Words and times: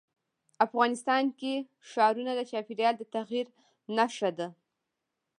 افغانستان 0.65 1.23
کې 1.39 1.53
ښارونه 1.89 2.31
د 2.35 2.41
چاپېریال 2.51 2.95
د 2.97 3.03
تغیر 3.15 3.45
نښه 3.95 4.29
ده. 4.37 4.47